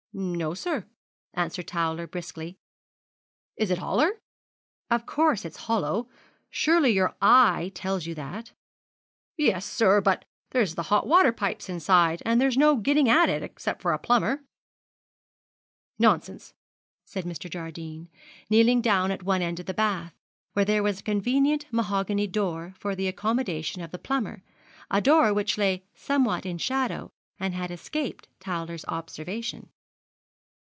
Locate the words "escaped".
27.71-28.27